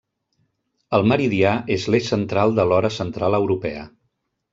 El 0.97 1.03
meridià 1.11 1.51
és 1.75 1.85
l'eix 1.95 2.07
central 2.13 2.55
de 2.61 2.65
l'Hora 2.71 2.91
Central 2.97 3.39
Europea. 3.41 3.85